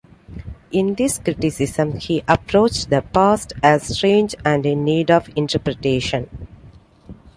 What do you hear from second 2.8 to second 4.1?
the past as